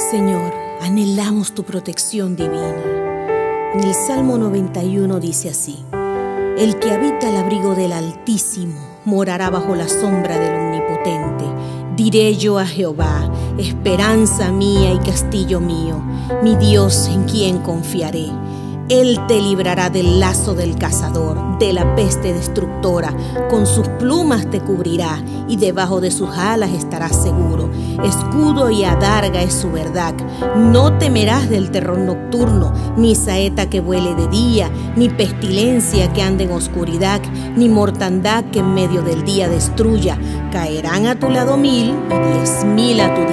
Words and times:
Señor, 0.00 0.54
anhelamos 0.80 1.52
tu 1.52 1.62
protección 1.62 2.34
divina. 2.34 3.70
En 3.74 3.84
el 3.84 3.92
Salmo 3.92 4.38
91 4.38 5.20
dice 5.20 5.50
así, 5.50 5.84
El 6.56 6.78
que 6.78 6.90
habita 6.90 7.28
el 7.28 7.36
abrigo 7.36 7.74
del 7.74 7.92
Altísimo 7.92 8.80
morará 9.04 9.50
bajo 9.50 9.76
la 9.76 9.88
sombra 9.88 10.38
del 10.38 10.54
Omnipotente. 10.54 11.44
Diré 11.96 12.34
yo 12.34 12.58
a 12.58 12.66
Jehová, 12.66 13.30
esperanza 13.58 14.50
mía 14.50 14.94
y 14.94 14.98
castillo 15.00 15.60
mío, 15.60 16.02
mi 16.42 16.56
Dios 16.56 17.06
en 17.08 17.24
quien 17.24 17.58
confiaré. 17.58 18.30
Él 18.90 19.20
te 19.28 19.40
librará 19.40 19.88
del 19.88 20.18
lazo 20.18 20.54
del 20.54 20.74
cazador, 20.74 21.60
de 21.60 21.72
la 21.72 21.94
peste 21.94 22.32
destructora. 22.34 23.14
Con 23.48 23.64
sus 23.64 23.86
plumas 23.86 24.50
te 24.50 24.58
cubrirá 24.58 25.22
y 25.46 25.58
debajo 25.58 26.00
de 26.00 26.10
sus 26.10 26.28
alas 26.30 26.72
estarás 26.72 27.22
seguro. 27.22 27.70
Escudo 28.02 28.68
y 28.68 28.82
adarga 28.82 29.42
es 29.42 29.54
su 29.54 29.70
verdad. 29.70 30.14
No 30.56 30.98
temerás 30.98 31.48
del 31.48 31.70
terror 31.70 31.98
nocturno, 31.98 32.72
ni 32.96 33.14
saeta 33.14 33.70
que 33.70 33.78
vuele 33.78 34.16
de 34.16 34.26
día, 34.26 34.68
ni 34.96 35.08
pestilencia 35.08 36.12
que 36.12 36.22
ande 36.22 36.42
en 36.42 36.50
oscuridad, 36.50 37.20
ni 37.56 37.68
mortandad 37.68 38.44
que 38.46 38.58
en 38.58 38.74
medio 38.74 39.02
del 39.02 39.24
día 39.24 39.48
destruya. 39.48 40.18
Caerán 40.50 41.06
a 41.06 41.16
tu 41.16 41.28
lado 41.28 41.56
mil 41.56 41.94
y 42.10 42.32
diez 42.32 42.64
mil 42.64 43.00
a 43.00 43.14
tu 43.14 43.29